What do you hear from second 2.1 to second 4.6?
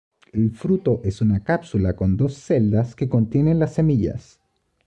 dos celdas que contienen las semillas.